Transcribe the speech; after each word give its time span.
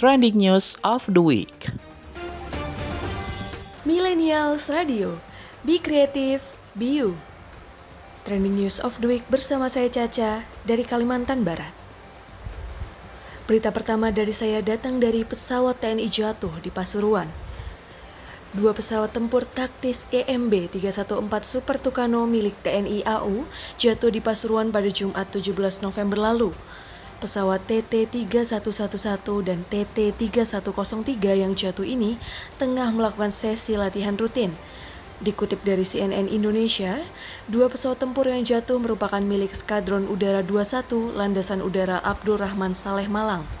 trending 0.00 0.40
news 0.40 0.80
of 0.80 1.04
the 1.12 1.20
week. 1.20 1.68
Millennials 3.84 4.72
Radio, 4.72 5.20
be 5.60 5.76
creative, 5.76 6.40
be 6.72 7.04
you. 7.04 7.20
Trending 8.24 8.56
news 8.56 8.80
of 8.80 8.96
the 9.04 9.12
week 9.12 9.28
bersama 9.28 9.68
saya 9.68 9.92
Caca 9.92 10.48
dari 10.64 10.88
Kalimantan 10.88 11.44
Barat. 11.44 11.76
Berita 13.44 13.68
pertama 13.76 14.08
dari 14.08 14.32
saya 14.32 14.64
datang 14.64 15.04
dari 15.04 15.20
pesawat 15.20 15.84
TNI 15.84 16.08
jatuh 16.08 16.64
di 16.64 16.72
Pasuruan. 16.72 17.28
Dua 18.56 18.72
pesawat 18.72 19.12
tempur 19.12 19.44
taktis 19.44 20.08
EMB 20.08 20.80
314 20.80 21.28
Super 21.44 21.76
Tucano 21.76 22.24
milik 22.24 22.56
TNI 22.64 23.04
AU 23.04 23.44
jatuh 23.76 24.08
di 24.08 24.24
Pasuruan 24.24 24.72
pada 24.72 24.88
Jumat 24.88 25.28
17 25.28 25.84
November 25.84 26.16
lalu. 26.16 26.56
Pesawat 27.20 27.68
TT-3111 27.68 29.44
dan 29.44 29.68
TT-3103 29.68 31.20
yang 31.36 31.52
jatuh 31.52 31.84
ini 31.84 32.16
tengah 32.56 32.88
melakukan 32.96 33.28
sesi 33.28 33.76
latihan 33.76 34.16
rutin. 34.16 34.56
Dikutip 35.20 35.60
dari 35.60 35.84
CNN 35.84 36.32
Indonesia, 36.32 37.04
dua 37.44 37.68
pesawat 37.68 38.00
tempur 38.00 38.24
yang 38.24 38.40
jatuh 38.40 38.80
merupakan 38.80 39.20
milik 39.20 39.52
Skadron 39.52 40.08
Udara 40.08 40.40
21 40.40 41.12
Landasan 41.12 41.60
Udara 41.60 42.00
Abdul 42.00 42.40
Rahman 42.40 42.72
Saleh 42.72 43.04
Malang. 43.04 43.59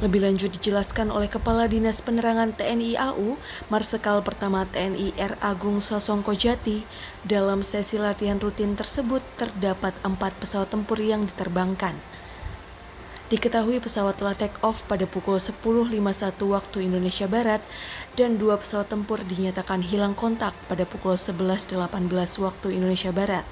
Lebih 0.00 0.24
lanjut 0.24 0.48
dijelaskan 0.48 1.12
oleh 1.12 1.28
Kepala 1.28 1.68
Dinas 1.68 2.00
Penerangan 2.00 2.56
TNI 2.56 2.96
AU, 2.96 3.36
Marsekal 3.68 4.24
Pertama 4.24 4.64
TNI 4.64 5.12
R. 5.12 5.36
Agung 5.44 5.84
Sosongko 5.84 6.32
Jati, 6.32 6.88
dalam 7.20 7.60
sesi 7.60 8.00
latihan 8.00 8.40
rutin 8.40 8.80
tersebut 8.80 9.20
terdapat 9.36 9.92
empat 10.00 10.32
pesawat 10.40 10.72
tempur 10.72 10.96
yang 10.96 11.28
diterbangkan. 11.28 12.00
Diketahui 13.28 13.76
pesawat 13.84 14.16
telah 14.16 14.32
take 14.32 14.56
off 14.64 14.88
pada 14.88 15.04
pukul 15.04 15.36
10.51 15.36 15.92
waktu 16.48 16.88
Indonesia 16.88 17.28
Barat 17.28 17.60
dan 18.16 18.40
dua 18.40 18.56
pesawat 18.56 18.88
tempur 18.88 19.20
dinyatakan 19.20 19.84
hilang 19.84 20.16
kontak 20.16 20.56
pada 20.64 20.88
pukul 20.88 21.20
11.18 21.20 21.76
waktu 22.40 22.66
Indonesia 22.72 23.12
Barat. 23.12 23.44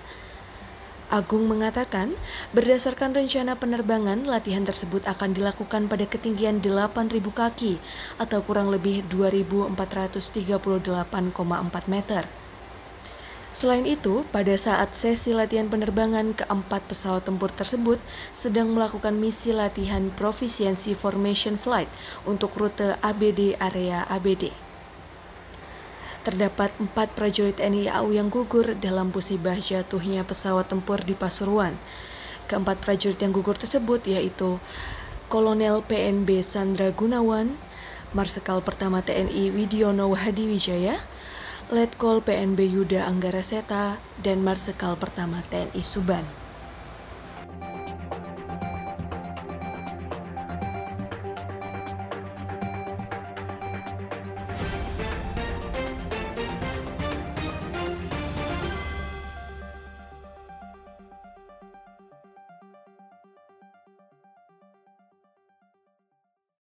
Agung 1.09 1.48
mengatakan, 1.48 2.12
berdasarkan 2.53 3.17
rencana 3.17 3.56
penerbangan, 3.56 4.28
latihan 4.28 4.61
tersebut 4.61 5.09
akan 5.09 5.33
dilakukan 5.33 5.89
pada 5.89 6.05
ketinggian 6.05 6.61
8.000 6.61 7.17
kaki 7.33 7.81
atau 8.20 8.45
kurang 8.45 8.69
lebih 8.69 9.09
2.438,4 9.09 10.69
meter. 11.89 12.28
Selain 13.48 13.89
itu, 13.89 14.28
pada 14.28 14.53
saat 14.61 14.92
sesi 14.92 15.33
latihan 15.33 15.73
penerbangan 15.73 16.37
keempat 16.37 16.84
pesawat 16.84 17.25
tempur 17.25 17.48
tersebut 17.56 17.97
sedang 18.28 18.77
melakukan 18.77 19.17
misi 19.17 19.56
latihan 19.56 20.12
Proficiency 20.12 20.93
Formation 20.93 21.56
Flight 21.56 21.89
untuk 22.28 22.53
rute 22.61 23.00
ABD 23.00 23.56
area 23.56 24.05
ABD. 24.12 24.67
Terdapat 26.29 26.77
empat 26.77 27.17
prajurit 27.17 27.57
TNI 27.57 27.89
AU 27.89 28.12
yang 28.12 28.29
gugur 28.29 28.77
dalam 28.77 29.09
musibah 29.09 29.57
jatuhnya 29.57 30.29
pesawat 30.29 30.69
tempur 30.69 31.01
di 31.01 31.17
Pasuruan. 31.17 31.81
Keempat 32.53 32.84
prajurit 32.84 33.17
yang 33.17 33.33
gugur 33.33 33.57
tersebut 33.57 34.05
yaitu 34.05 34.61
Kolonel 35.33 35.81
PNB 35.81 36.45
Sandra 36.45 36.93
Gunawan, 36.93 37.56
Marsekal 38.12 38.61
Pertama 38.61 39.01
TNI 39.01 39.56
Widiono 39.56 40.12
Hadiwijaya, 40.12 41.01
Letkol 41.73 42.21
PNB 42.21 42.61
Yuda 42.77 43.09
Anggara 43.09 43.41
Seta, 43.41 43.97
dan 44.21 44.45
Marsekal 44.45 45.01
Pertama 45.01 45.41
TNI 45.49 45.81
Suban. 45.81 46.47